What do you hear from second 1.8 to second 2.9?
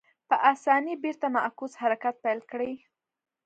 حرکت پیل کړي.